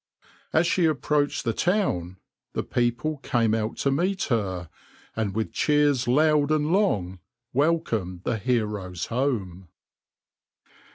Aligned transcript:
As 0.51 0.65
she 0.65 0.85
approached 0.85 1.43
the 1.43 1.53
town, 1.53 2.17
the 2.53 2.63
people 2.63 3.17
came 3.17 3.53
out 3.53 3.77
to 3.77 3.91
meet 3.91 4.23
her, 4.33 4.67
and 5.15 5.35
with 5.35 5.53
cheers 5.53 6.07
loud 6.07 6.49
and 6.49 6.71
long 6.73 7.19
welcomed 7.53 8.23
the 8.23 8.37
heroes 8.37 9.05
home. 9.13 9.67